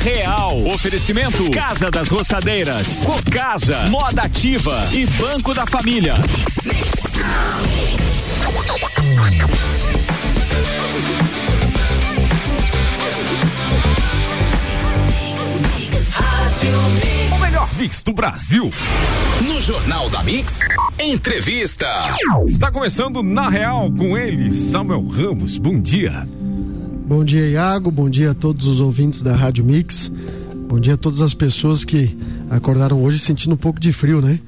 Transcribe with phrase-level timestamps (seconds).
[0.00, 0.66] Real.
[0.66, 6.14] Oferecimento Casa das Roçadeiras, Cocasa, Moda Ativa e Banco da Família.
[17.30, 18.70] O melhor mix do Brasil.
[19.46, 20.60] No Jornal da Mix,
[20.98, 21.86] entrevista.
[22.46, 25.58] Está começando na Real com ele, Samuel Ramos.
[25.58, 26.26] Bom dia.
[27.10, 27.90] Bom dia, Iago.
[27.90, 30.12] Bom dia a todos os ouvintes da Rádio Mix.
[30.68, 32.16] Bom dia a todas as pessoas que
[32.48, 34.38] acordaram hoje sentindo um pouco de frio, né?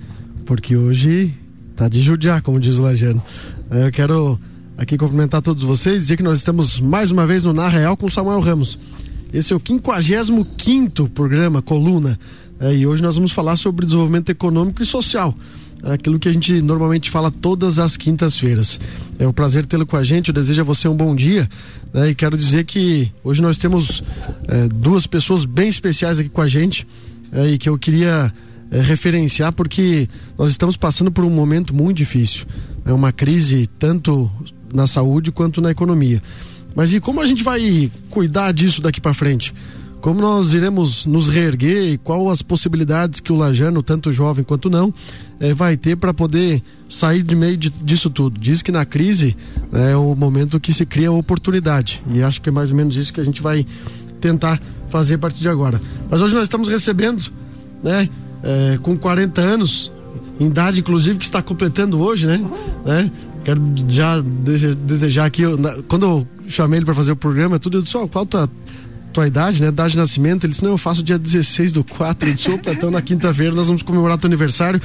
[0.47, 1.35] Porque hoje
[1.75, 3.21] tá de judiar, como diz o Lajano.
[3.69, 4.39] Eu quero
[4.79, 8.09] aqui cumprimentar todos vocês, dizer que nós estamos mais uma vez no Na Real com
[8.09, 8.79] Samuel Ramos.
[9.33, 12.17] Esse é o 55 programa, coluna.
[12.61, 15.35] É, e hoje nós vamos falar sobre desenvolvimento econômico e social.
[15.83, 18.79] Aquilo que a gente normalmente fala todas as quintas-feiras.
[19.19, 20.29] É um prazer tê-lo com a gente.
[20.29, 21.49] Eu desejo a você um bom dia.
[21.93, 22.11] Né?
[22.11, 24.03] E quero dizer que hoje nós temos
[24.47, 26.87] é, duas pessoas bem especiais aqui com a gente
[27.33, 28.33] é, e que eu queria
[28.71, 32.47] é, referenciar porque nós estamos passando por um momento muito difícil.
[32.85, 34.31] É uma crise tanto
[34.73, 36.23] na saúde quanto na economia.
[36.75, 39.53] Mas e como a gente vai cuidar disso daqui para frente?
[40.03, 44.69] Como nós iremos nos reerguer e qual as possibilidades que o Lajano, tanto jovem quanto
[44.69, 44.93] não,
[45.39, 48.37] eh, vai ter para poder sair de meio de, disso tudo?
[48.39, 49.37] Diz que na crise
[49.71, 52.97] né, é o momento que se cria oportunidade e acho que é mais ou menos
[52.97, 53.65] isso que a gente vai
[54.21, 55.81] tentar fazer a partir de agora.
[56.11, 57.33] Mas hoje nós estamos recebendo,
[57.81, 58.09] né,
[58.43, 59.93] eh, com 40 anos,
[60.41, 62.45] idade inclusive que está completando hoje, né?
[62.85, 63.09] né?
[63.45, 65.43] Quero já desejar aqui,
[65.87, 68.49] quando eu chamei ele para fazer o programa, tudo, eu disse, oh, qual a
[69.13, 69.69] tua, idade, né?
[69.69, 70.45] Idade de nascimento.
[70.45, 72.29] Ele disse, não, eu faço dia 16 do 4.
[72.29, 74.81] Eu disse, opa, então na quinta-feira nós vamos comemorar teu aniversário.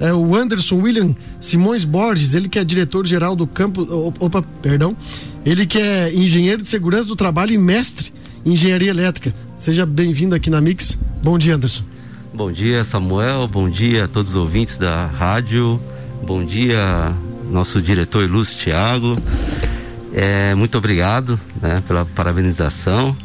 [0.00, 3.82] É, o Anderson William Simões Borges, ele que é diretor-geral do campo.
[4.20, 4.96] Opa, perdão.
[5.44, 8.12] Ele que é engenheiro de segurança do trabalho e mestre
[8.44, 9.34] em engenharia elétrica.
[9.56, 10.98] Seja bem-vindo aqui na Mix.
[11.22, 11.82] Bom dia, Anderson.
[12.32, 13.48] Bom dia, Samuel.
[13.48, 15.80] Bom dia a todos os ouvintes da rádio.
[16.24, 17.12] Bom dia,
[17.50, 19.16] nosso diretor ilustre Tiago.
[20.12, 23.16] É, muito obrigado né, pela parabenização.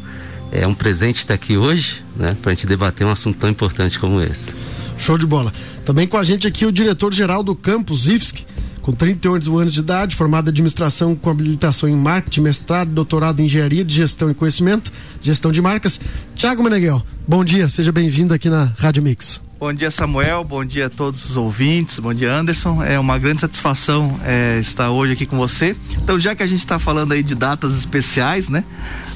[0.54, 3.98] É um presente estar aqui hoje, né, para a gente debater um assunto tão importante
[3.98, 4.54] como esse.
[4.96, 5.52] Show de bola.
[5.84, 8.46] Também com a gente aqui o diretor-geral do campus IFSC,
[8.80, 13.46] com 38 anos de idade, formado em administração com habilitação em marketing, mestrado, doutorado em
[13.46, 16.00] engenharia de gestão e conhecimento, gestão de marcas.
[16.36, 19.42] Tiago Meneghel, bom dia, seja bem-vindo aqui na Rádio Mix.
[19.64, 20.44] Bom dia, Samuel.
[20.44, 21.98] Bom dia a todos os ouvintes.
[21.98, 22.82] Bom dia, Anderson.
[22.82, 25.74] É uma grande satisfação é, estar hoje aqui com você.
[25.92, 28.62] Então, já que a gente está falando aí de datas especiais, né?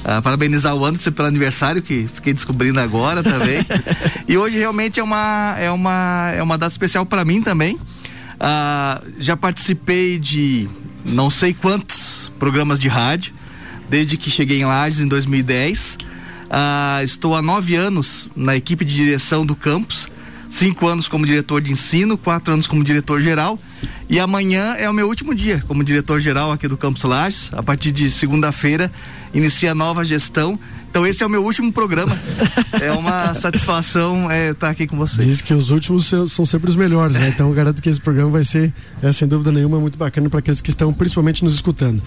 [0.03, 3.63] Ah, parabenizar o Anderson pelo aniversário que fiquei descobrindo agora também.
[4.27, 7.79] e hoje realmente é uma é uma é uma data especial para mim também.
[8.39, 10.67] Ah, já participei de
[11.05, 13.35] não sei quantos programas de rádio
[13.87, 15.99] desde que cheguei em Lages em 2010.
[16.49, 20.09] Ah, estou há nove anos na equipe de direção do campus
[20.49, 23.59] cinco anos como diretor de ensino, quatro anos como diretor geral.
[24.09, 27.49] E amanhã é o meu último dia como diretor geral aqui do Campus Lages.
[27.53, 28.91] A partir de segunda-feira
[29.33, 30.59] inicia a nova gestão.
[30.89, 32.19] Então esse é o meu último programa.
[32.81, 35.25] é uma satisfação estar é, tá aqui com vocês.
[35.25, 37.29] Diz que os últimos são sempre os melhores, né?
[37.29, 38.73] Então eu garanto que esse programa vai ser,
[39.03, 42.01] é, sem dúvida nenhuma, muito bacana para aqueles que estão principalmente nos escutando.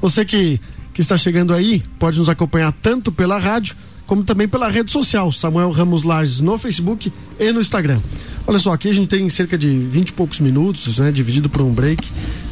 [0.00, 0.60] Você que,
[0.94, 3.74] que está chegando aí, pode nos acompanhar tanto pela rádio
[4.08, 8.00] como também pela rede social, Samuel Ramos Lages no Facebook e no Instagram.
[8.46, 11.60] Olha só, aqui a gente tem cerca de 20 e poucos minutos, né, dividido por
[11.60, 12.08] um break,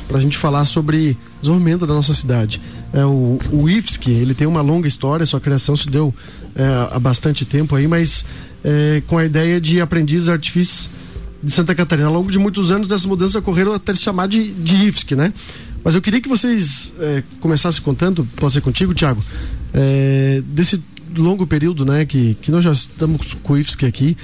[0.06, 2.60] para a gente falar sobre desenvolvimento da nossa cidade.
[2.92, 6.14] É, o, o IFSC, ele tem uma longa história, sua criação se deu
[6.54, 8.22] é, há bastante tempo aí, mas
[8.62, 10.90] é, com a ideia de aprendiz artifícios
[11.42, 12.08] de Santa Catarina.
[12.08, 15.32] Ao longo de muitos anos dessa mudança ocorreram até se chamar de, de IFSC, né?
[15.82, 19.24] Mas eu queria que vocês é, começassem contando, pode ser contigo, Tiago,
[19.72, 20.82] é, desse
[21.22, 24.16] longo período, né, que, que nós já estamos com o IFSC aqui,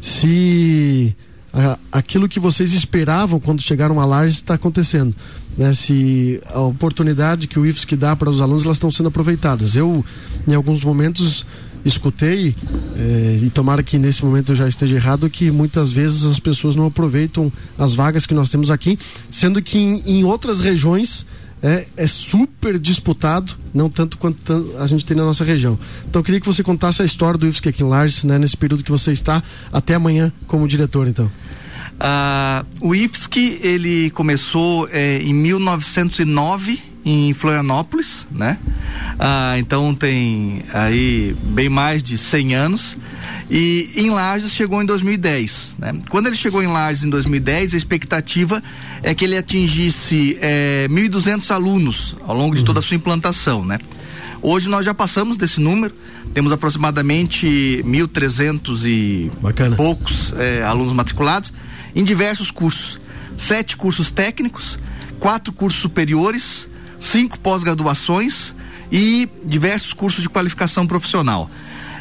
[0.00, 1.14] se
[1.52, 5.14] a, aquilo que vocês esperavam quando chegaram a Lages está acontecendo,
[5.56, 5.72] né?
[5.72, 9.74] Se a oportunidade que o IFSC dá para os alunos elas estão sendo aproveitadas.
[9.74, 10.04] Eu,
[10.46, 11.46] em alguns momentos,
[11.84, 12.54] escutei
[12.96, 16.76] eh, e tomara que nesse momento eu já esteja errado que muitas vezes as pessoas
[16.76, 18.98] não aproveitam as vagas que nós temos aqui,
[19.30, 21.24] sendo que em, em outras regiões
[21.62, 25.78] é, é super disputado, não tanto quanto a gente tem na nossa região.
[26.08, 28.56] Então eu queria que você contasse a história do IFSC aqui em Lages, né, nesse
[28.56, 29.42] período que você está,
[29.72, 31.30] até amanhã como diretor, então.
[31.98, 38.58] Ah, o IFSC, ele começou é, em 1909 em Florianópolis, né?
[39.16, 42.96] Ah, então tem aí bem mais de 100 anos.
[43.48, 45.74] E em Lages chegou em 2010.
[45.78, 46.00] Né?
[46.10, 48.60] Quando ele chegou em Lages em 2010, a expectativa
[49.04, 53.64] é que ele atingisse é, 1.200 alunos ao longo de toda a sua implantação.
[53.64, 53.78] Né?
[54.42, 55.94] Hoje nós já passamos desse número,
[56.34, 59.76] temos aproximadamente 1.300 e Bacana.
[59.76, 61.52] poucos é, alunos matriculados
[61.94, 62.98] em diversos cursos.
[63.36, 64.76] Sete cursos técnicos,
[65.20, 66.66] quatro cursos superiores,
[67.06, 68.54] cinco pós-graduações
[68.90, 71.50] e diversos cursos de qualificação profissional.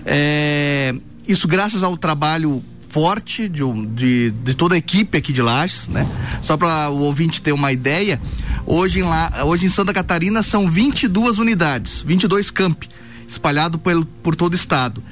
[0.05, 0.93] É,
[1.27, 6.07] isso graças ao trabalho forte de, de, de, toda a equipe aqui de Lages, né?
[6.41, 8.21] Só para o ouvinte ter uma ideia,
[8.65, 12.87] hoje em, La, hoje em Santa Catarina são 22 unidades, 22 campi,
[13.27, 15.03] espalhado por, por todo o estado.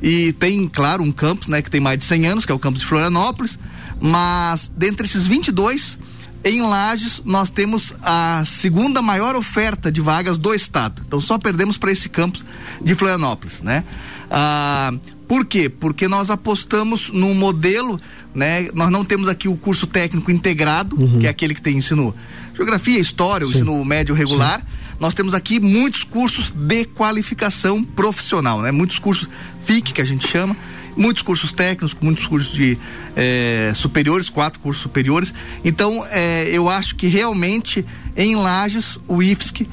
[0.00, 2.58] E tem, claro, um campus, né, que tem mais de 100 anos, que é o
[2.58, 3.58] campus de Florianópolis,
[4.00, 5.98] mas dentre esses 22,
[6.44, 11.02] em Lages nós temos a segunda maior oferta de vagas do estado.
[11.06, 12.44] Então só perdemos para esse campus
[12.80, 13.84] de Florianópolis, né?
[14.30, 14.92] Ah,
[15.28, 15.68] por quê?
[15.68, 17.98] Porque nós apostamos num modelo,
[18.34, 18.68] né?
[18.74, 21.20] Nós não temos aqui o curso técnico integrado, uhum.
[21.20, 22.14] que é aquele que tem ensino
[22.54, 24.60] geografia, história, o ensino médio regular.
[24.60, 24.66] Sim.
[25.00, 28.70] Nós temos aqui muitos cursos de qualificação profissional, né?
[28.70, 29.28] Muitos cursos
[29.64, 30.56] FIC que a gente chama,
[30.96, 32.78] muitos cursos técnicos, muitos cursos de
[33.16, 35.32] eh, superiores, quatro cursos superiores.
[35.64, 37.84] Então, eh, eu acho que realmente
[38.16, 39.68] em Lages o IFSC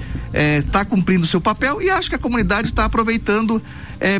[0.60, 3.62] está eh, cumprindo o seu papel e acho que a comunidade está aproveitando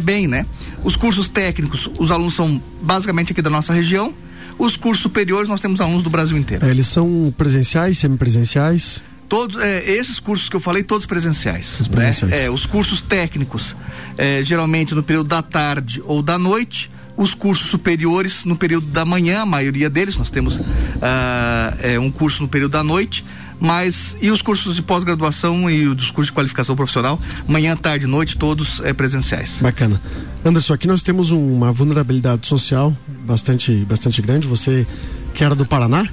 [0.02, 0.46] bem, né?
[0.84, 4.14] Os cursos técnicos, os alunos são basicamente aqui da nossa região.
[4.58, 6.68] Os cursos superiores, nós temos alunos do Brasil inteiro.
[6.68, 9.02] eles são presenciais, semipresenciais?
[9.30, 11.96] Todos é, esses cursos que eu falei todos presenciais, todos né?
[11.96, 12.34] presenciais.
[12.34, 13.76] É, os cursos técnicos
[14.18, 19.06] é, geralmente no período da tarde ou da noite os cursos superiores no período da
[19.06, 20.60] manhã a maioria deles nós temos
[21.02, 23.24] ah, é, um curso no período da noite
[23.60, 28.38] mas e os cursos de pós-graduação e os cursos de qualificação profissional manhã tarde noite
[28.38, 30.02] todos é, presenciais bacana
[30.46, 32.96] Anderson aqui nós temos uma vulnerabilidade social
[33.26, 34.88] bastante bastante grande você
[35.34, 36.08] que era do Paraná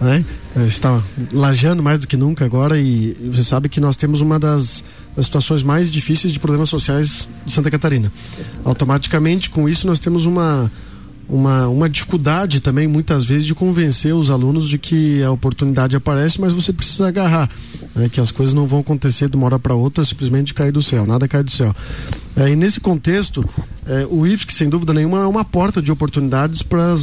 [0.00, 0.24] né?
[0.56, 1.02] É, está
[1.32, 4.84] lajando mais do que nunca agora e você sabe que nós temos uma das,
[5.16, 8.12] das, situações mais difíceis de problemas sociais de Santa Catarina.
[8.64, 10.70] Automaticamente, com isso, nós temos uma,
[11.28, 16.40] uma, uma dificuldade também, muitas vezes, de convencer os alunos de que a oportunidade aparece,
[16.40, 17.48] mas você precisa agarrar.
[17.94, 18.08] Né?
[18.08, 21.06] Que as coisas não vão acontecer de uma hora para outra simplesmente cair do céu,
[21.06, 21.74] nada cai do céu.
[22.36, 23.48] É, e nesse contexto,
[23.86, 26.94] é, o IFSC, sem dúvida nenhuma, é uma porta de oportunidades para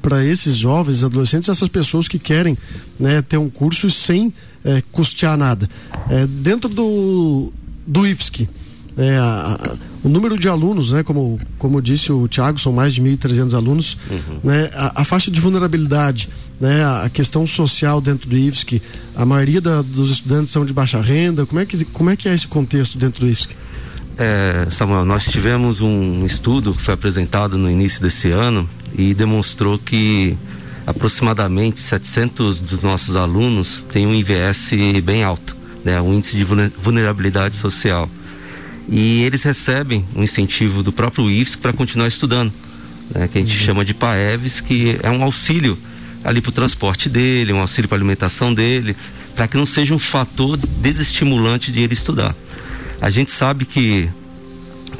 [0.00, 2.56] para esses jovens, adolescentes, essas pessoas que querem
[2.98, 4.32] né, ter um curso sem
[4.64, 5.68] é, custear nada.
[6.08, 7.52] É, dentro do,
[7.86, 8.48] do IFSC,
[8.96, 12.94] é, a, a, o número de alunos, né, como, como disse o Tiago, são mais
[12.94, 14.40] de 1.300 alunos, uhum.
[14.44, 16.28] né, a, a, faixa de vulnerabilidade,
[16.60, 18.82] né, a, questão social dentro do IFSC,
[19.14, 22.28] a maioria da, dos estudantes são de baixa renda, como é que, como é, que
[22.28, 23.54] é esse contexto dentro do IFSC?
[24.18, 29.78] É, Samuel, nós tivemos um estudo que foi apresentado no início desse ano e demonstrou
[29.78, 30.36] que
[30.86, 34.70] aproximadamente 700 dos nossos alunos têm um IVS
[35.02, 38.08] bem alto, né, um índice de vulnerabilidade social.
[38.88, 42.52] E eles recebem um incentivo do próprio IFSC para continuar estudando,
[43.14, 43.64] né, que a gente uhum.
[43.64, 45.78] chama de PAEVs, que é um auxílio
[46.24, 48.96] ali para o transporte dele, um auxílio para a alimentação dele,
[49.34, 52.34] para que não seja um fator desestimulante de ele estudar.
[53.00, 54.10] A gente sabe que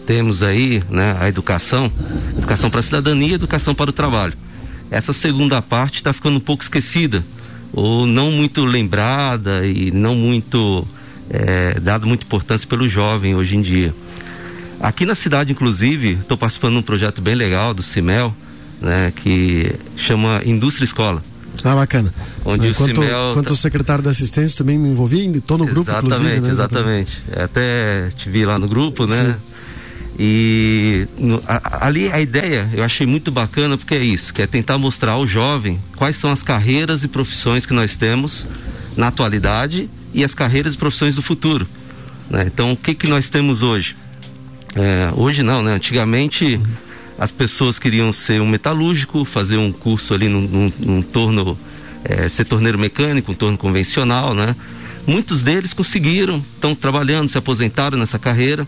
[0.06, 1.92] temos aí né, a educação,
[2.36, 4.34] educação para a cidadania, educação para o trabalho.
[4.90, 7.24] Essa segunda parte está ficando um pouco esquecida
[7.72, 10.86] ou não muito lembrada e não muito
[11.28, 13.94] é, dado muita importância pelo jovem hoje em dia.
[14.80, 18.34] Aqui na cidade, inclusive, estou participando de um projeto bem legal do CIMEL,
[18.80, 21.22] né, que chama Indústria Escola.
[21.64, 22.12] Ah, bacana.
[22.44, 23.30] Onde é, o quanto, CIMEL...
[23.34, 26.40] quanto secretário da assistência também me envolvi, estou no grupo, exatamente, inclusive.
[26.40, 26.50] Né?
[26.50, 27.22] Exatamente.
[27.36, 29.34] Até te vi lá no grupo, né?
[29.34, 29.50] Sim.
[30.18, 34.46] E no, a, ali a ideia eu achei muito bacana porque é isso, que é
[34.46, 38.46] tentar mostrar ao jovem quais são as carreiras e profissões que nós temos
[38.96, 41.66] na atualidade e as carreiras e profissões do futuro.
[42.28, 42.44] Né?
[42.46, 43.96] Então o que que nós temos hoje?
[44.74, 45.74] É, hoje não, né?
[45.74, 46.60] Antigamente
[47.20, 51.56] as pessoas queriam ser um metalúrgico, fazer um curso ali num, num, num torno,
[52.02, 54.56] é, ser torneiro mecânico, um torno convencional, né?
[55.06, 58.66] Muitos deles conseguiram, estão trabalhando, se aposentaram nessa carreira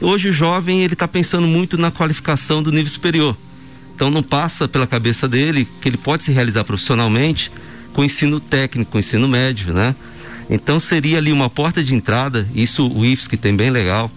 [0.00, 3.36] Hoje o jovem ele está pensando muito na qualificação do nível superior.
[3.94, 7.50] Então não passa pela cabeça dele que ele pode se realizar profissionalmente
[7.92, 9.96] com ensino técnico, com ensino médio, né?
[10.48, 14.08] Então seria ali uma porta de entrada, isso o IFSC tem bem legal,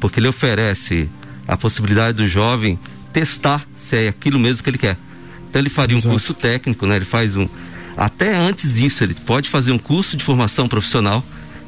[0.00, 1.08] porque ele oferece
[1.48, 2.78] a possibilidade do jovem
[3.14, 4.98] testar se é aquilo mesmo que ele quer.
[5.48, 6.08] Então ele faria Exato.
[6.08, 6.96] um curso técnico, né?
[6.96, 7.48] Ele faz um
[7.96, 11.24] até antes disso ele pode fazer um curso de formação profissional,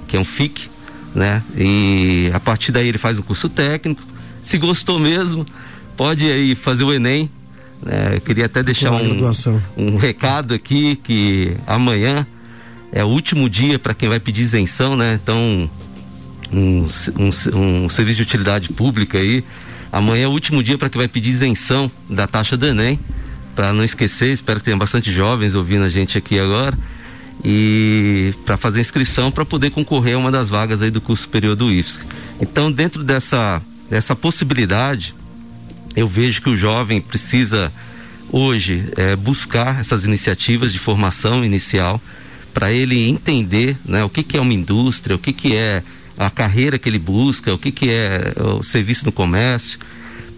[0.09, 0.69] que é um FIC,
[1.15, 1.41] né?
[1.57, 4.03] E a partir daí ele faz o curso técnico.
[4.43, 5.47] Se gostou mesmo,
[5.97, 7.31] pode aí fazer o Enem.
[7.83, 8.19] Né?
[8.25, 9.31] queria até deixar um,
[9.77, 12.27] um recado aqui que amanhã
[12.91, 15.21] é o último dia para quem vai pedir isenção, né?
[15.23, 15.71] Então
[16.53, 16.89] um,
[17.19, 19.45] um, um serviço de utilidade pública aí.
[19.93, 22.99] Amanhã é o último dia para que vai pedir isenção da taxa do Enem.
[23.55, 26.77] Para não esquecer, espero que tenha bastante jovens ouvindo a gente aqui agora.
[27.45, 31.55] E para fazer inscrição para poder concorrer a uma das vagas aí do curso superior
[31.55, 32.01] do IFSC.
[32.41, 35.15] Então, dentro dessa, dessa possibilidade,
[35.95, 37.73] eu vejo que o jovem precisa
[38.31, 42.01] hoje é, buscar essas iniciativas de formação inicial
[42.53, 45.83] para ele entender né, o que, que é uma indústria, o que, que é
[46.17, 49.79] a carreira que ele busca, o que, que é o serviço no comércio,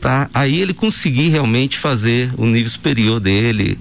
[0.00, 3.78] para aí ele conseguir realmente fazer o nível superior dele.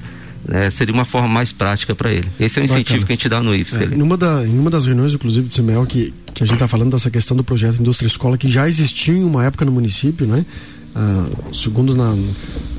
[0.48, 2.28] Né, seria uma forma mais prática para ele.
[2.40, 3.06] Esse é o incentivo Bacana.
[3.06, 3.84] que a gente dá no IFSC.
[3.84, 6.56] É, em, uma da, em uma das reuniões, inclusive, de CIMEL, que, que a gente
[6.56, 9.74] está falando dessa questão do projeto Indústria Escola, que já existiu em uma época no
[9.74, 10.46] município, né?
[11.00, 12.16] Ah, segundo na,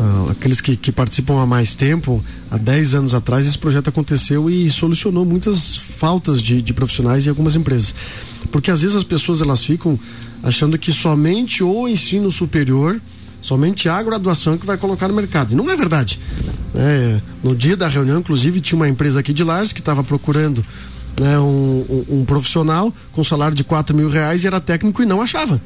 [0.00, 2.20] ah, aqueles que, que, participam há mais tempo,
[2.50, 7.30] há 10 anos atrás, esse projeto aconteceu e solucionou muitas faltas de, de profissionais em
[7.30, 7.94] algumas empresas.
[8.50, 9.96] Porque às vezes as pessoas elas ficam
[10.42, 13.00] achando que somente o ensino superior,
[13.40, 15.52] somente a graduação que vai colocar no mercado.
[15.52, 16.18] E não é verdade.
[16.74, 20.66] É, no dia da reunião, inclusive, tinha uma empresa aqui de Lars que estava procurando
[21.20, 25.06] né, um, um, um, profissional com salário de 4 mil reais e era técnico e
[25.06, 25.62] não achava.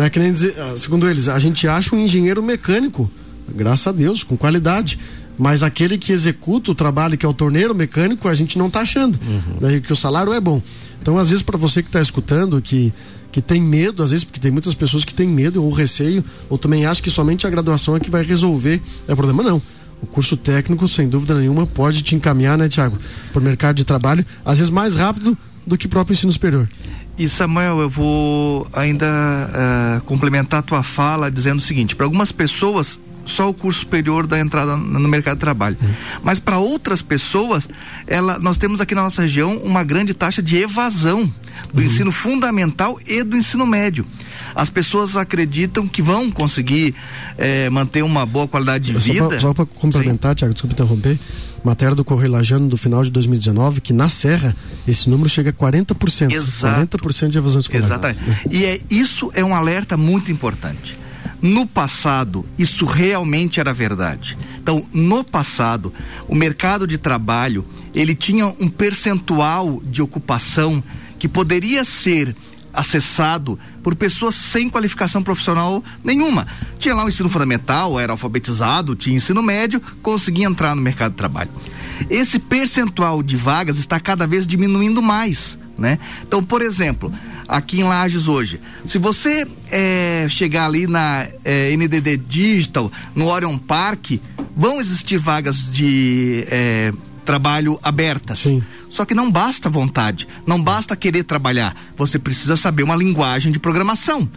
[0.00, 3.10] Né, que nem dizer, ah, segundo eles, a gente acha um engenheiro mecânico,
[3.54, 4.98] graças a Deus, com qualidade
[5.36, 8.80] mas aquele que executa o trabalho, que é o torneiro mecânico, a gente não está
[8.80, 9.56] achando, uhum.
[9.58, 10.60] né, que o salário é bom.
[11.00, 12.92] Então, às vezes, para você que está escutando, que,
[13.32, 16.58] que tem medo, às vezes, porque tem muitas pessoas que têm medo ou receio, ou
[16.58, 19.62] também acham que somente a graduação é que vai resolver o problema, não.
[20.02, 22.98] O curso técnico, sem dúvida nenhuma, pode te encaminhar, né, Tiago,
[23.32, 26.68] para o mercado de trabalho, às vezes mais rápido do que o próprio ensino superior.
[27.18, 32.32] E Samuel, eu vou ainda uh, complementar a tua fala dizendo o seguinte: para algumas
[32.32, 35.76] pessoas só o curso superior da entrada no mercado de trabalho.
[35.80, 35.88] Uhum.
[36.22, 37.68] Mas para outras pessoas,
[38.06, 41.32] ela, nós temos aqui na nossa região uma grande taxa de evasão
[41.72, 41.86] do uhum.
[41.86, 44.04] ensino fundamental e do ensino médio.
[44.54, 46.94] As pessoas acreditam que vão conseguir
[47.38, 49.38] é, manter uma boa qualidade de vida.
[49.38, 51.18] Só para complementar, Tiago, desculpa interromper.
[51.62, 55.52] Matéria do Correio Lajano do final de 2019, que na Serra esse número chega a
[55.52, 56.32] 40%.
[56.32, 56.98] Exato.
[56.98, 57.84] 40% de evasão escolar.
[57.84, 58.20] Exatamente.
[58.50, 60.98] E é, isso é um alerta muito importante.
[61.42, 64.36] No passado, isso realmente era verdade.
[64.58, 65.92] Então, no passado,
[66.28, 67.64] o mercado de trabalho,
[67.94, 70.82] ele tinha um percentual de ocupação
[71.18, 72.36] que poderia ser
[72.72, 76.46] acessado por pessoas sem qualificação profissional nenhuma.
[76.78, 81.18] Tinha lá o ensino fundamental, era alfabetizado, tinha ensino médio, conseguia entrar no mercado de
[81.18, 81.50] trabalho.
[82.08, 85.98] Esse percentual de vagas está cada vez diminuindo mais, né?
[86.22, 87.12] Então, por exemplo,
[87.46, 88.60] aqui em Lages hoje.
[88.86, 94.12] Se você é, chegar ali na é, NDD Digital, no Orion Park,
[94.56, 96.92] vão existir vagas de é,
[97.30, 98.40] trabalho abertas.
[98.40, 98.60] Sim.
[98.88, 101.76] Só que não basta vontade, não basta querer trabalhar.
[101.96, 104.28] Você precisa saber uma linguagem de programação.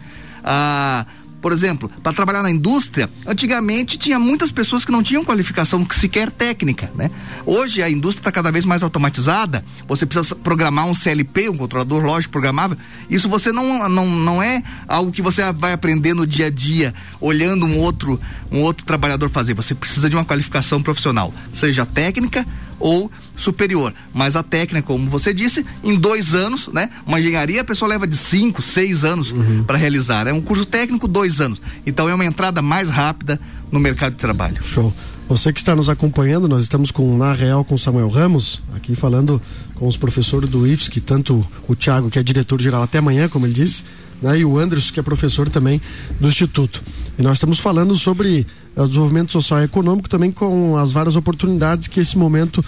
[0.44, 1.04] Ah,
[1.42, 6.30] por exemplo, para trabalhar na indústria, antigamente tinha muitas pessoas que não tinham qualificação sequer
[6.30, 7.10] técnica, né?
[7.44, 9.62] Hoje a indústria está cada vez mais automatizada.
[9.86, 12.78] Você precisa programar um CLP, um controlador lógico programável.
[13.10, 16.94] Isso você não, não, não é algo que você vai aprender no dia a dia,
[17.20, 18.18] olhando um outro,
[18.50, 19.52] um outro trabalhador fazer.
[19.52, 22.46] Você precisa de uma qualificação profissional, seja técnica
[22.78, 23.94] ou superior.
[24.12, 26.90] Mas a técnica, como você disse, em dois anos, né?
[27.06, 29.64] Uma engenharia a pessoa leva de cinco, seis anos uhum.
[29.64, 30.26] para realizar.
[30.26, 31.60] É um curso técnico, dois anos.
[31.86, 33.40] Então é uma entrada mais rápida
[33.70, 34.62] no mercado de trabalho.
[34.64, 34.92] Show.
[35.26, 39.40] Você que está nos acompanhando, nós estamos com Na Real com Samuel Ramos, aqui falando
[39.74, 43.54] com os professores do IFSC, tanto o Tiago, que é diretor-geral até amanhã, como ele
[43.54, 43.84] disse,
[44.20, 45.80] né, e o Anderson, que é professor também
[46.20, 46.82] do Instituto.
[47.18, 48.46] E nós estamos falando sobre
[48.82, 52.64] o desenvolvimento social e econômico também com as várias oportunidades que esse momento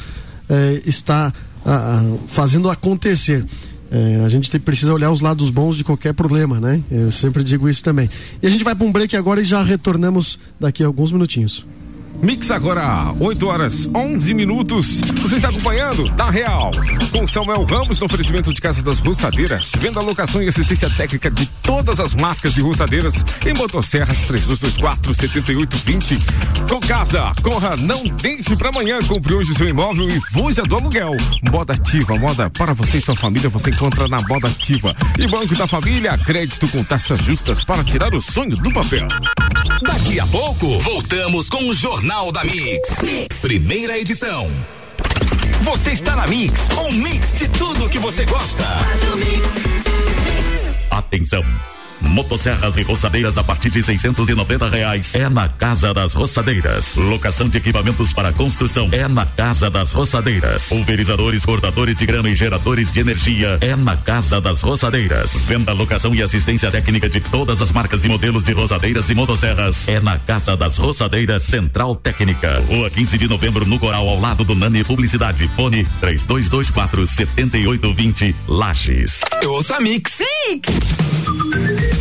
[0.49, 1.33] é, está
[2.29, 3.45] fazendo acontecer.
[3.91, 6.83] É, a gente tem, precisa olhar os lados bons de qualquer problema, né?
[6.91, 8.11] Eu sempre digo isso também.
[8.43, 11.65] E a gente vai para um break agora e já retornamos daqui a alguns minutinhos.
[12.23, 15.01] Mix agora, 8 horas 11 minutos.
[15.23, 16.71] Você está acompanhando da Real
[17.13, 19.71] com Samuel Ramos no oferecimento de Casa das Roçadeiras.
[19.79, 26.19] Venda, locação e assistência técnica de todas as marcas de roçadeiras em Motosserras 3224 7820.
[26.69, 28.99] Com casa, corra, não deixe para amanhã.
[29.07, 31.13] Compre hoje seu imóvel e fuja do aluguel.
[31.53, 34.95] Moda ativa, moda para você e sua família você encontra na Moda Ativa.
[35.19, 39.07] E Banco da Família, crédito com taxas justas para tirar o sonho do papel.
[39.83, 43.03] Daqui a pouco, voltamos com o Jornal da mix.
[43.03, 43.41] mix.
[43.41, 44.49] Primeira edição.
[45.63, 48.65] Você está na Mix, um mix de tudo que você gosta.
[50.89, 51.43] Atenção.
[52.01, 55.15] Motosserras e roçadeiras a partir de 690 reais.
[55.15, 56.97] É na Casa das Roçadeiras.
[56.97, 58.89] Locação de equipamentos para construção.
[58.93, 60.69] É na Casa das Roçadeiras.
[60.69, 63.59] Pulverizadores, cortadores de grama e geradores de energia.
[63.61, 65.47] É na Casa das Roçadeiras.
[65.47, 69.89] Venda, locação e assistência técnica de todas as marcas e modelos de roçadeiras e motosserras.
[69.89, 72.63] É na Casa das Roçadeiras Central Técnica.
[72.69, 75.49] Rua 15 de novembro no Coral ao lado do Nani Publicidade.
[75.57, 79.21] Fone 3224 7820 Lages.
[79.43, 80.21] Eu ouço a Mix.
[80.49, 81.96] Mix.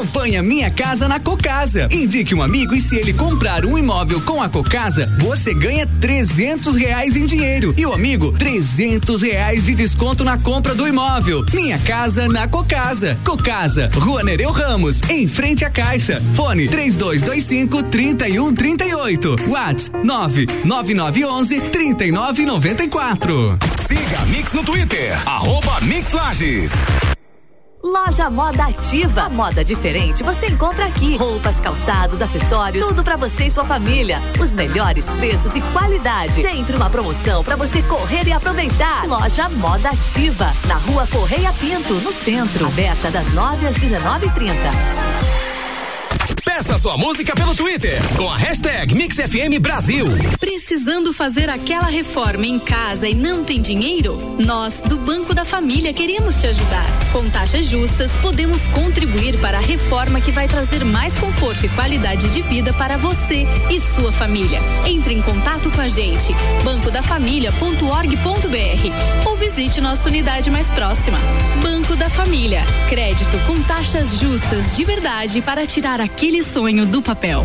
[0.00, 1.86] Campanha Minha Casa na Cocasa.
[1.90, 6.74] Indique um amigo e se ele comprar um imóvel com a Cocasa, você ganha trezentos
[6.74, 11.44] reais em dinheiro e o amigo trezentos reais de desconto na compra do imóvel.
[11.52, 13.18] Minha Casa na Cocasa.
[13.26, 16.22] Cocasa, Rua Nereu Ramos, em frente à Caixa.
[16.34, 19.36] Fone três dois, dois cinco, trinta e um, trinta e oito.
[19.48, 23.58] Whats nove nove nove onze, trinta e nove noventa e quatro.
[23.86, 26.72] Siga Mix no Twitter, arroba Mix Lages.
[27.90, 29.22] Loja Moda Ativa.
[29.22, 31.16] A moda diferente você encontra aqui.
[31.16, 34.20] Roupas, calçados, acessórios, tudo para você e sua família.
[34.40, 36.34] Os melhores preços e qualidade.
[36.34, 39.04] Sempre uma promoção para você correr e aproveitar.
[39.08, 42.66] Loja Moda Ativa, na Rua Correia Pinto, no centro.
[42.66, 45.09] Aberta das 9 às 19h30.
[46.56, 50.04] Peça sua música pelo Twitter com a hashtag MixFM Brasil.
[50.40, 54.34] Precisando fazer aquela reforma em casa e não tem dinheiro?
[54.36, 56.86] Nós, do Banco da Família, queremos te ajudar.
[57.12, 62.28] Com taxas justas, podemos contribuir para a reforma que vai trazer mais conforto e qualidade
[62.30, 64.58] de vida para você e sua família.
[64.86, 71.18] Entre em contato com a gente, bancodafamilia.org.br ou visite nossa unidade mais próxima.
[71.62, 72.64] Banco da Família.
[72.88, 77.44] Crédito com taxas justas de verdade para tirar aquele sonho do papel.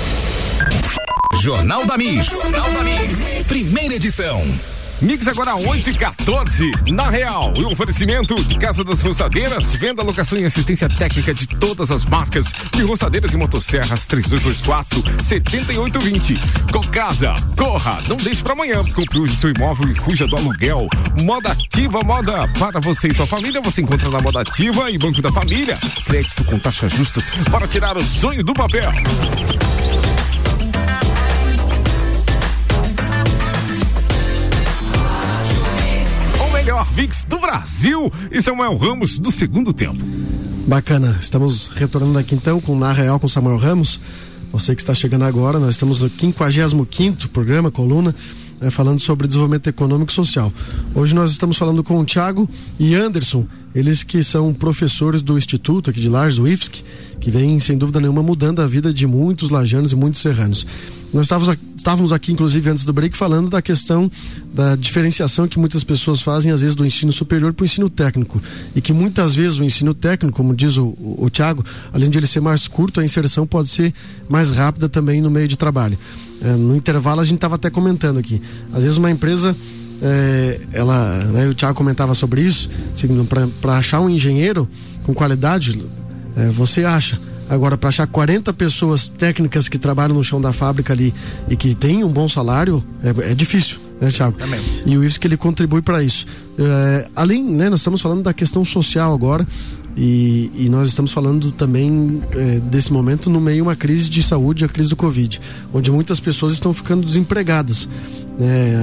[1.41, 2.27] Jornal da Mix.
[2.27, 3.47] Jornal da Mix.
[3.47, 4.45] Primeira edição.
[5.01, 7.51] Mix agora 8 e 14 na Real.
[7.57, 12.05] E um oferecimento de Casa das Roçadeiras, venda, locação e assistência técnica de todas as
[12.05, 16.39] marcas de roçadeiras e motosserras 3224 7820.
[16.71, 18.83] Com casa, corra, não deixe para amanhã.
[18.93, 20.87] Compre hoje seu imóvel e fuja do aluguel.
[21.23, 23.61] Moda Ativa, moda para você e sua família.
[23.61, 25.79] Você encontra na Moda Ativa e Banco da Família.
[26.05, 28.91] Crédito com taxas justas para tirar o sonho do papel.
[36.93, 39.99] VIX do Brasil e Samuel Ramos do segundo tempo.
[40.67, 43.99] Bacana, estamos retornando aqui então com Na Real com Samuel Ramos.
[44.51, 48.13] Você que está chegando agora, nós estamos no 55 programa, coluna,
[48.59, 50.51] né, falando sobre desenvolvimento econômico e social.
[50.93, 55.89] Hoje nós estamos falando com o Thiago e Anderson, eles que são professores do Instituto
[55.89, 56.83] aqui de Lages, o IFSC,
[57.19, 60.65] que vem sem dúvida nenhuma mudando a vida de muitos lajanos e muitos serranos.
[61.13, 64.09] Nós estávamos, estávamos aqui, inclusive, antes do break, falando da questão
[64.53, 68.41] da diferenciação que muitas pessoas fazem, às vezes, do ensino superior para o ensino técnico.
[68.75, 72.17] E que muitas vezes o ensino técnico, como diz o, o, o Tiago, além de
[72.17, 73.93] ele ser mais curto, a inserção pode ser
[74.29, 75.97] mais rápida também no meio de trabalho.
[76.41, 78.41] É, no intervalo, a gente estava até comentando aqui.
[78.73, 79.55] Às vezes, uma empresa.
[80.01, 82.69] É, ela, né, o Tiago comentava sobre isso,
[83.59, 84.67] para achar um engenheiro
[85.03, 85.85] com qualidade,
[86.35, 87.19] é, você acha
[87.51, 91.13] Agora, para achar 40 pessoas técnicas que trabalham no chão da fábrica ali
[91.49, 94.37] e que têm um bom salário, é, é difícil, né, Thiago?
[94.37, 94.61] Também.
[94.85, 96.25] E o isso que ele contribui para isso.
[96.57, 99.45] É, além, né, nós estamos falando da questão social agora.
[99.95, 104.23] E, e nós estamos falando também é, desse momento no meio de uma crise de
[104.23, 105.41] saúde, a crise do Covid,
[105.73, 107.89] onde muitas pessoas estão ficando desempregadas.
[108.39, 108.75] Né?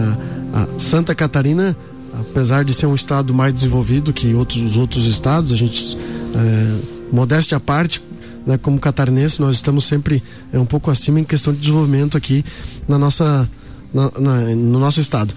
[0.53, 1.77] A, a Santa Catarina,
[2.12, 5.97] apesar de ser um estado mais desenvolvido que outros, os outros estados, a gente,
[6.37, 6.79] é,
[7.11, 8.03] modéstia à parte,
[8.47, 12.42] né, como catarinense, nós estamos sempre é, um pouco acima em questão de desenvolvimento aqui
[12.88, 13.49] na nossa,
[13.92, 15.35] na, na, no nosso estado.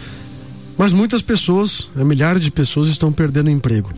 [0.77, 3.91] Mas muitas pessoas, é, milhares de pessoas estão perdendo emprego.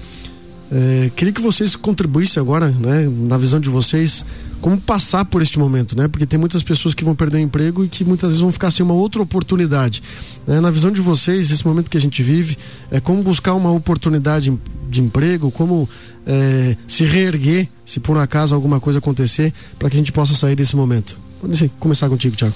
[0.76, 4.26] É, queria que vocês contribuíssem agora, né, na visão de vocês,
[4.60, 6.08] como passar por este momento, né?
[6.08, 8.72] Porque tem muitas pessoas que vão perder o emprego e que muitas vezes vão ficar
[8.72, 10.02] sem uma outra oportunidade.
[10.48, 10.60] Né?
[10.60, 12.58] Na visão de vocês, esse momento que a gente vive,
[12.90, 14.58] é como buscar uma oportunidade
[14.90, 15.88] de emprego, como
[16.26, 20.56] é, se reerguer se por acaso alguma coisa acontecer, para que a gente possa sair
[20.56, 21.20] desse momento.
[21.40, 22.56] Pode começar contigo, Tiago.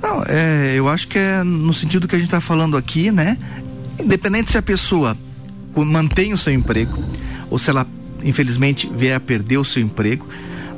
[0.00, 3.36] Não, é, eu acho que é no sentido que a gente está falando aqui, né?
[3.98, 5.16] Independente se a pessoa
[5.74, 7.02] mantém o seu emprego
[7.50, 7.86] ou se ela
[8.22, 10.26] infelizmente vier a perder o seu emprego,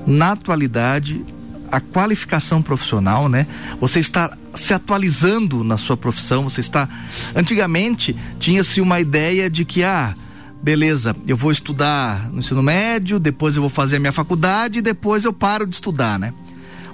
[0.07, 1.25] na atualidade
[1.71, 3.47] a qualificação profissional, né?
[3.81, 6.89] Você está se atualizando na sua profissão, você está
[7.35, 10.15] antigamente tinha-se uma ideia de que ah,
[10.61, 14.83] beleza, eu vou estudar no ensino médio, depois eu vou fazer a minha faculdade e
[14.83, 16.35] depois eu paro de estudar, né?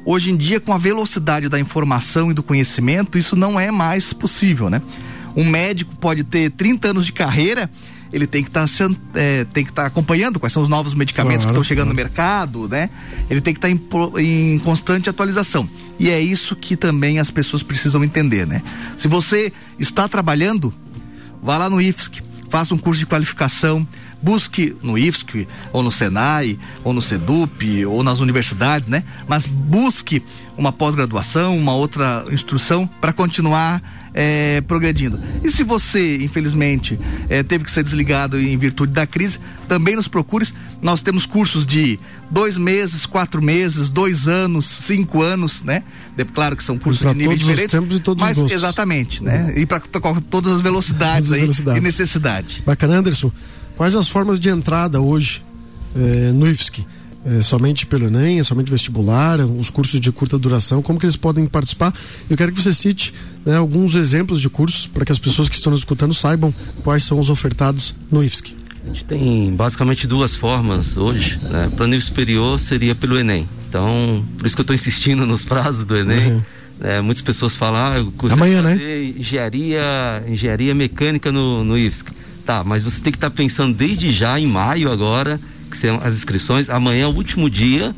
[0.04, 4.12] Hoje em dia, com a velocidade da informação e do conhecimento, isso não é mais
[4.12, 4.80] possível, né?
[5.34, 7.68] Um médico pode ter 30 anos de carreira
[8.12, 11.48] ele tem que estar tá, é, estar tá acompanhando quais são os novos medicamentos claro,
[11.48, 11.96] que estão chegando claro.
[11.96, 12.90] no mercado, né?
[13.28, 15.68] Ele tem que estar tá em, em, constante atualização.
[15.98, 18.62] E é isso que também as pessoas precisam entender, né?
[18.98, 20.72] Se você está trabalhando,
[21.42, 23.86] vá lá no IFSC, faça um curso de qualificação,
[24.22, 29.04] busque no IFSC, ou no Senai, ou no SEDUP, ou nas universidades, né?
[29.28, 30.22] Mas busque
[30.56, 33.82] uma pós-graduação, uma outra instrução para continuar
[34.14, 35.20] é, progredindo.
[35.44, 39.38] E se você, infelizmente, é, teve que ser desligado em virtude da crise,
[39.68, 40.46] também nos procure.
[40.80, 45.82] Nós temos cursos de dois meses, quatro meses, dois anos, cinco anos, né?
[46.16, 47.72] De, claro que são cursos de níveis diferentes.
[47.72, 49.52] Tempos e todos mas os exatamente, né?
[49.54, 49.80] E para
[50.30, 51.82] todas as velocidades, aí, velocidades.
[51.82, 52.62] e necessidade.
[52.64, 53.30] Bacana, Anderson.
[53.76, 55.44] Quais as formas de entrada hoje
[55.94, 56.86] é, no IFSC?
[57.28, 61.16] É, somente pelo Enem, é somente vestibular, os cursos de curta duração, como que eles
[61.16, 61.92] podem participar?
[62.30, 63.12] Eu quero que você cite
[63.44, 67.02] né, alguns exemplos de cursos para que as pessoas que estão nos escutando saibam quais
[67.02, 68.54] são os ofertados no IFSC.
[68.84, 71.36] A gente tem basicamente duas formas hoje.
[71.42, 71.68] Né?
[71.74, 73.48] Para nível superior seria pelo Enem.
[73.68, 76.34] Então, por isso que eu estou insistindo nos prazos do Enem.
[76.34, 76.42] Uhum.
[76.80, 78.76] É, muitas pessoas falam, ah, eu Amanhã, né?
[79.16, 82.12] engenharia, engenharia mecânica no, no IFSC.
[82.44, 86.00] Tá, mas você tem que estar tá pensando desde já, em maio agora, que são
[86.02, 86.70] as inscrições.
[86.70, 87.94] Amanhã é o último dia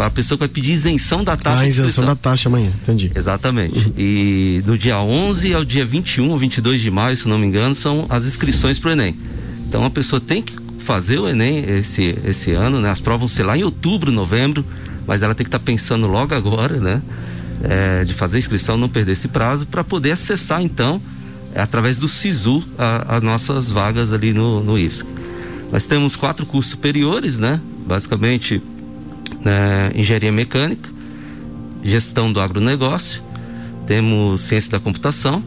[0.00, 1.58] para a pessoa que vai pedir isenção da taxa.
[1.58, 3.12] Ah, isenção da taxa amanhã, entendi.
[3.14, 3.78] Exatamente.
[3.78, 3.92] Uhum.
[3.98, 7.74] E do dia 11 ao dia 21 ou 22 de maio, se não me engano,
[7.74, 9.14] são as inscrições para o Enem.
[9.68, 12.90] Então a pessoa tem que fazer o Enem esse, esse ano, né?
[12.90, 14.64] As provas vão ser lá em outubro, novembro,
[15.06, 17.02] mas ela tem que estar tá pensando logo agora, né?
[17.62, 20.98] É, de fazer a inscrição, não perder esse prazo, para poder acessar então,
[21.54, 22.66] é, através do SISU,
[23.06, 25.19] as nossas vagas ali no, no IFSC.
[25.72, 27.60] Nós temos quatro cursos superiores, né?
[27.86, 28.62] Basicamente,
[29.44, 30.88] né, engenharia mecânica,
[31.82, 33.22] gestão do agronegócio,
[33.86, 35.42] temos ciência da computação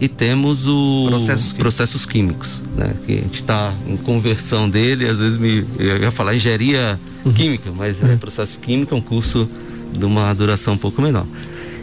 [0.00, 2.94] e temos o processos químicos, processos químicos né?
[3.04, 7.32] Que a gente está em conversão dele, às vezes me, eu ia falar engenharia uhum.
[7.32, 8.16] química, mas é.
[8.16, 9.48] processo químico é um curso
[9.92, 11.26] de uma duração um pouco menor.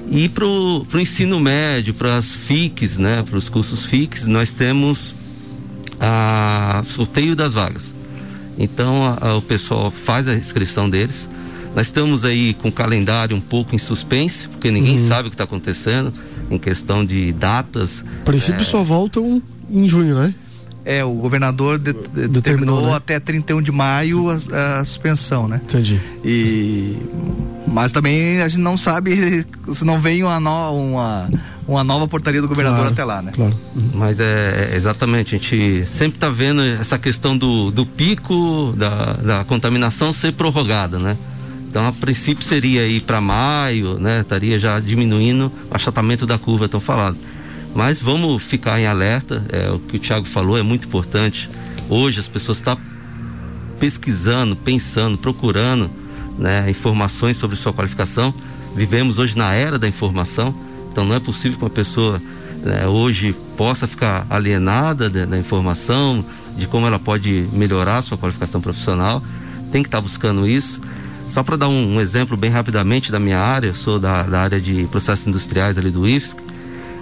[0.09, 5.15] E para o ensino médio, para as FICs, né, para os cursos FICs, nós temos
[5.99, 7.93] a sorteio das vagas.
[8.57, 11.27] Então a, a, o pessoal faz a inscrição deles.
[11.75, 15.07] Nós estamos aí com o calendário um pouco em suspense, porque ninguém uhum.
[15.07, 16.13] sabe o que está acontecendo
[16.49, 18.03] em questão de datas.
[18.21, 18.63] A princípio é...
[18.63, 20.33] só voltam em junho, né?
[20.85, 22.93] É, o governador de, de, determinou né?
[22.93, 25.59] até 31 de maio a, a, suspensão, né?
[25.63, 25.99] Entendi.
[26.23, 26.95] E,
[27.67, 31.27] mas também a gente não sabe se não vem uma, no, uma,
[31.67, 33.31] uma nova portaria do governador claro, até lá, né?
[33.33, 33.55] Claro.
[33.75, 33.89] Uhum.
[33.93, 39.13] Mas é, é, exatamente, a gente sempre está vendo essa questão do, do pico da,
[39.13, 41.17] da contaminação ser prorrogada, né?
[41.67, 44.21] Então, a princípio seria ir para maio, né?
[44.21, 47.17] Estaria já diminuindo o achatamento da curva, tão falado.
[47.73, 51.49] Mas vamos ficar em alerta, é, o que o Tiago falou é muito importante.
[51.89, 52.81] Hoje as pessoas estão tá
[53.79, 55.91] pesquisando, pensando, procurando
[56.39, 58.33] né, informações sobre sua qualificação.
[58.73, 60.55] Vivemos hoje na era da informação,
[60.95, 62.21] então não é possível que uma pessoa
[62.63, 66.23] né, hoje possa ficar alienada de, da informação,
[66.57, 69.21] de como ela pode melhorar sua qualificação profissional.
[69.73, 70.79] Tem que estar tá buscando isso.
[71.27, 74.39] Só para dar um, um, exemplo bem rapidamente da minha área, eu sou da, da
[74.39, 76.37] área de processos industriais ali do IFSC.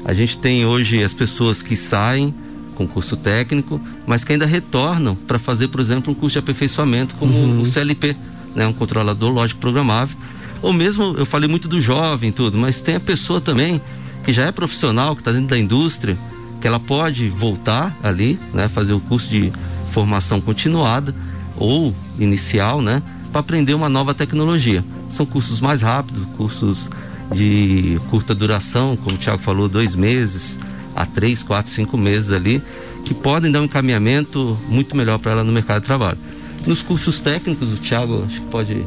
[0.04, 2.34] A gente tem hoje as pessoas que saem
[2.74, 7.14] com curso técnico, mas que ainda retornam para fazer, por exemplo, um curso de aperfeiçoamento
[7.14, 7.62] como uhum.
[7.62, 8.16] o CLP,
[8.56, 10.18] né, um controlador lógico programável.
[10.64, 13.82] Ou mesmo, eu falei muito do jovem tudo, mas tem a pessoa também
[14.24, 16.18] que já é profissional, que está dentro da indústria,
[16.62, 19.52] que ela pode voltar ali, né, fazer o curso de
[19.92, 21.14] formação continuada
[21.58, 24.86] ou inicial, né, para aprender uma nova tecnologia.
[25.10, 26.90] São cursos mais rápidos, cursos
[27.34, 30.58] de curta duração, como o Tiago falou, dois meses
[30.96, 32.64] a três, quatro, cinco meses ali,
[33.04, 36.18] que podem dar um encaminhamento muito melhor para ela no mercado de trabalho.
[36.66, 38.86] Nos cursos técnicos, o Tiago acho que pode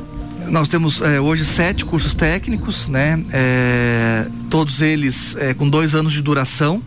[0.50, 3.22] nós temos é, hoje sete cursos técnicos, né?
[3.32, 6.82] É, todos eles é, com dois anos de duração.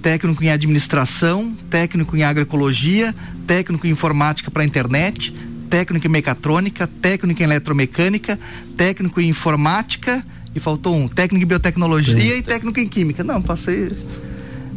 [0.00, 3.14] Técnico em administração, técnico em agroecologia,
[3.46, 5.32] técnico em informática para a internet,
[5.70, 8.36] técnico em mecatrônica, técnico em eletromecânica,
[8.76, 12.38] técnico em informática, e faltou um, técnico em biotecnologia Sim.
[12.38, 13.22] e técnico em química.
[13.22, 13.92] Não, passei.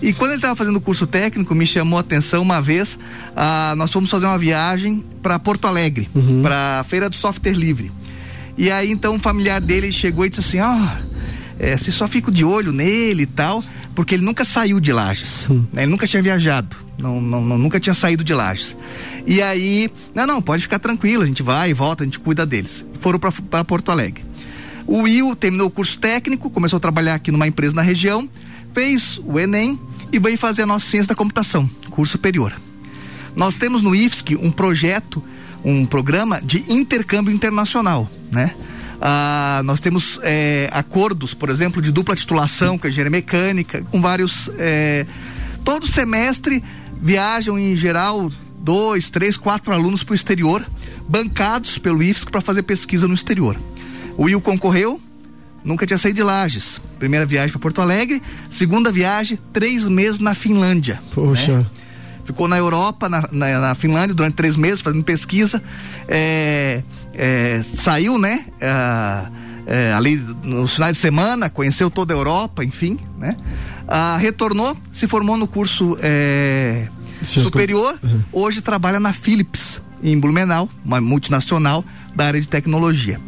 [0.00, 2.98] E quando ele estava fazendo o curso técnico, me chamou a atenção uma vez,
[3.36, 6.42] ah, nós fomos fazer uma viagem para Porto Alegre, uhum.
[6.42, 7.92] para a Feira do Software Livre.
[8.58, 11.12] E aí então um familiar dele chegou e disse assim: Ó, oh,
[11.58, 13.62] é, você só fica de olho nele e tal,
[13.94, 15.82] porque ele nunca saiu de Lages, né?
[15.82, 18.76] ele nunca tinha viajado, não, não, não, nunca tinha saído de Lages.
[19.26, 22.44] E aí, não, não, pode ficar tranquilo, a gente vai e volta, a gente cuida
[22.44, 22.84] deles.
[23.00, 24.24] Foram para Porto Alegre.
[24.86, 28.28] O Will terminou o curso técnico, começou a trabalhar aqui numa empresa na região,
[28.74, 29.78] fez o Enem
[30.12, 32.52] e veio fazer a nossa ciência da computação, curso superior.
[33.34, 35.22] Nós temos no IFSC um projeto,
[35.64, 38.54] um programa de intercâmbio internacional, né?
[39.04, 44.00] Ah, nós temos é, acordos, por exemplo, de dupla titulação com a engenharia mecânica, com
[44.00, 44.48] vários.
[44.56, 45.04] É,
[45.64, 46.62] todo semestre
[47.00, 50.64] viajam em geral dois, três, quatro alunos para o exterior,
[51.08, 53.58] bancados pelo IFSC para fazer pesquisa no exterior.
[54.16, 55.00] O Will concorreu,
[55.64, 56.80] nunca tinha saído de Lages.
[57.00, 61.02] Primeira viagem para Porto Alegre, segunda viagem, três meses na Finlândia.
[61.12, 61.58] Poxa.
[61.58, 61.66] Né?
[62.32, 65.62] Ficou na Europa, na, na, na, Finlândia, durante três meses, fazendo pesquisa.
[66.08, 68.46] É, é, saiu, né?
[68.58, 69.26] É,
[69.66, 73.36] é ali nos finais de semana, conheceu toda a Europa, enfim, né?
[73.86, 76.88] Ah, retornou, se formou no curso é,
[77.22, 78.22] superior, uhum.
[78.32, 81.84] hoje trabalha na Philips, em Blumenau, uma multinacional
[82.16, 83.20] da área de tecnologia.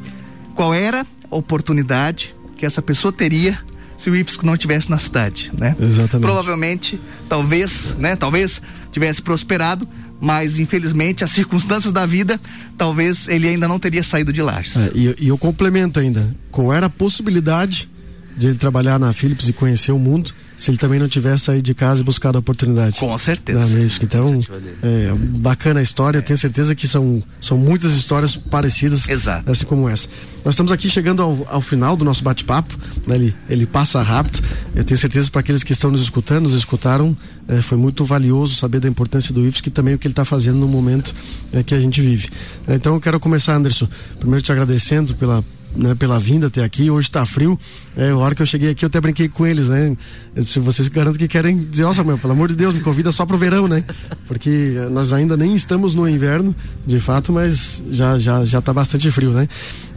[0.55, 3.59] Qual era a oportunidade que essa pessoa teria
[3.97, 5.77] se o IFSC não tivesse na cidade, né?
[5.81, 6.27] Exatamente.
[6.27, 8.17] Provavelmente, talvez, né?
[8.17, 9.89] Talvez tivesse prosperado,
[10.21, 12.41] mas infelizmente as circunstâncias da vida,
[12.79, 14.61] talvez ele ainda não teria saído de lá.
[14.61, 17.89] É, e, e eu complemento ainda, qual era a possibilidade
[18.37, 21.63] de ele trabalhar na Philips e conhecer o mundo se ele também não tivesse saído
[21.63, 22.99] de casa e buscado a oportunidade.
[22.99, 23.79] Com certeza.
[23.79, 24.41] É então,
[24.83, 26.21] é, bacana a história, é.
[26.21, 29.51] tenho certeza que são, são muitas histórias parecidas, Exato.
[29.51, 30.09] assim como essa.
[30.45, 33.17] Nós estamos aqui chegando ao, ao final do nosso bate-papo, né?
[33.17, 34.43] ele, ele passa rápido,
[34.75, 37.17] eu tenho certeza para aqueles que estão nos escutando, nos escutaram,
[37.49, 40.25] é, foi muito valioso saber da importância do IFES e também o que ele está
[40.25, 41.15] fazendo no momento
[41.53, 42.31] é, que a gente vive.
[42.69, 45.45] Então eu quero começar, Anderson, primeiro te agradecendo pela
[45.77, 46.91] né, pela vinda até aqui.
[46.91, 47.59] Hoje está frio.
[47.97, 49.97] É, a hora que eu cheguei aqui, eu até brinquei com eles, né?
[50.43, 53.25] Se vocês garantem que querem dizer, nossa, meu, pelo amor de Deus, me convida só
[53.25, 53.85] pro verão, né?
[54.27, 56.55] Porque nós ainda nem estamos no inverno,
[56.87, 59.49] de fato, mas já já já tá bastante frio, né?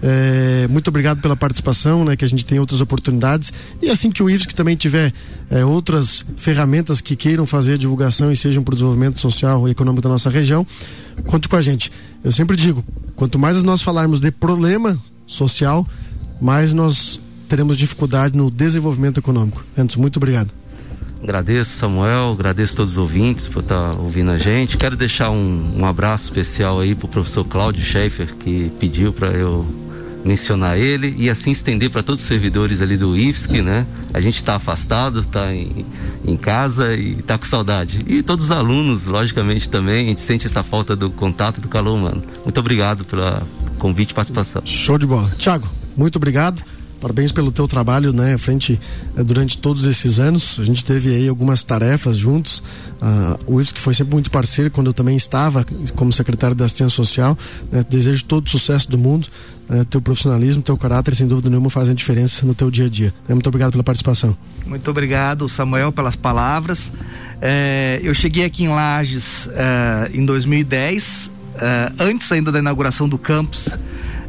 [0.01, 2.15] É, muito obrigado pela participação, né?
[2.15, 5.11] Que a gente tem outras oportunidades e assim que o IFSC também tiver
[5.49, 10.03] é, outras ferramentas que queiram fazer divulgação e sejam para o desenvolvimento social e econômico
[10.03, 10.65] da nossa região,
[11.25, 11.91] conte com a gente.
[12.23, 12.85] Eu sempre digo,
[13.15, 15.85] quanto mais nós falarmos de problema social,
[16.41, 19.63] mais nós teremos dificuldade no desenvolvimento econômico.
[19.77, 20.51] Antes, muito obrigado.
[21.21, 24.77] Agradeço, Samuel, agradeço todos os ouvintes por estar tá ouvindo a gente.
[24.77, 29.27] Quero deixar um, um abraço especial aí para o professor Cláudio Schaefer, que pediu para
[29.29, 29.65] eu
[30.23, 33.87] mencionar ele e assim estender para todos os servidores ali do IFSC, né?
[34.13, 35.85] A gente está afastado, está em,
[36.25, 38.03] em, casa e está com saudade.
[38.05, 41.95] E todos os alunos, logicamente, também, a gente sente essa falta do contato do calor
[41.95, 42.23] humano.
[42.43, 43.41] Muito obrigado pela
[43.77, 44.61] convite e participação.
[44.65, 45.31] Show de bola.
[45.37, 46.63] Tiago, muito obrigado.
[46.99, 48.79] Parabéns pelo teu trabalho, né, frente
[49.15, 50.57] eh, durante todos esses anos.
[50.59, 52.63] A gente teve aí algumas tarefas juntos.
[52.99, 55.63] Uh, o IFSC foi sempre muito parceiro quando eu também estava
[55.95, 57.37] como secretário da assistência social.
[57.71, 59.27] Né, desejo todo o sucesso do mundo.
[59.69, 63.13] Né, teu profissionalismo, teu caráter, sem dúvida nenhuma, fazem diferença no teu dia a dia.
[63.27, 64.35] Né, muito obrigado pela participação.
[64.65, 66.91] Muito obrigado, Samuel, pelas palavras.
[67.39, 69.47] É, eu cheguei aqui em Lages
[70.11, 73.69] em 2010, é, antes ainda da inauguração do campus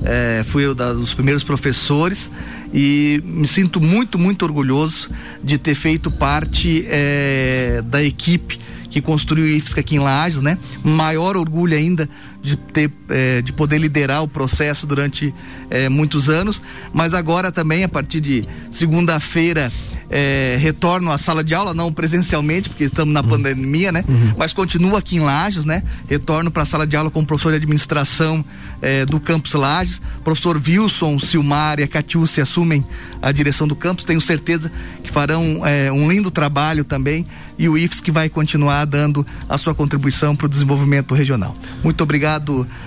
[0.03, 2.31] é, fui um dos primeiros professores
[2.73, 5.09] e me sinto muito, muito orgulhoso
[5.43, 8.59] de ter feito parte é, da equipe
[8.91, 10.57] que construiu o IFSC aqui em Lages, né?
[10.83, 12.09] Maior orgulho ainda
[12.40, 15.35] de ter, é, de poder liderar o processo durante
[15.70, 16.61] é, muitos anos,
[16.92, 19.72] mas agora também a partir de segunda-feira
[20.11, 23.29] é, retorno à sala de aula, não presencialmente, porque estamos na uhum.
[23.29, 24.05] pandemia, né?
[24.09, 24.35] Uhum.
[24.38, 25.83] Mas continuo aqui em Lages, né?
[26.09, 28.44] Retorno para a sala de aula como professor de administração
[28.81, 30.01] é, do campus Lages.
[30.24, 32.85] Professor Wilson, Silmar e a Catiúcia assumem
[33.20, 34.05] a direção do campus.
[34.05, 34.72] Tenho certeza
[35.03, 37.27] que farão é, um lindo trabalho também
[37.59, 41.55] e o IFES que vai continuar dando a sua contribuição para o desenvolvimento regional.
[41.83, 42.28] Muito obrigado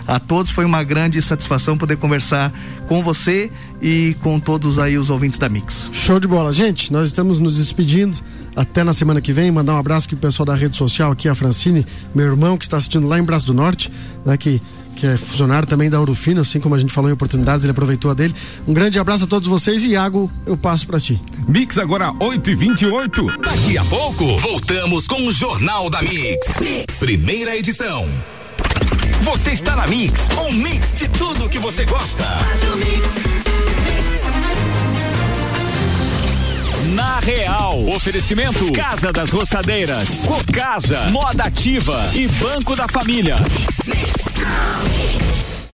[0.07, 2.53] a todos, foi uma grande satisfação poder conversar
[2.87, 3.51] com você
[3.81, 5.89] e com todos aí os ouvintes da Mix.
[5.91, 8.17] Show de bola, gente, nós estamos nos despedindo
[8.55, 11.29] até na semana que vem, mandar um abraço aqui pro pessoal da rede social aqui,
[11.29, 13.91] a Francine, meu irmão que está assistindo lá em Braço do Norte,
[14.25, 14.61] né, que
[14.95, 18.11] que é funcionário também da Urufino, assim como a gente falou em oportunidades, ele aproveitou
[18.11, 18.35] a dele.
[18.67, 21.19] Um grande abraço a todos vocês e Iago, eu passo para ti.
[21.47, 26.59] Mix agora 8 e 28 Daqui a pouco, voltamos com o Jornal da mix.
[26.59, 26.97] mix.
[26.99, 28.07] Primeira edição.
[29.21, 32.25] Você está na Mix, um mix de tudo que você gosta.
[36.95, 43.35] Na Real, oferecimento Casa das Roçadeiras, Cocasa, Moda Ativa e Banco da Família.
[43.37, 45.50] Mix, mix.